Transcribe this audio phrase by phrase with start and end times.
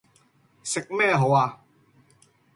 [0.63, 1.61] 食咩好啊